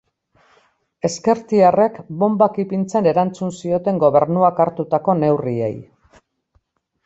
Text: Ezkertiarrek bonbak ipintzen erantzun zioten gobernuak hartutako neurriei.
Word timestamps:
Ezkertiarrek 1.09 1.99
bonbak 2.23 2.57
ipintzen 2.65 3.11
erantzun 3.13 3.55
zioten 3.61 4.03
gobernuak 4.07 4.65
hartutako 4.67 5.19
neurriei. 5.23 5.73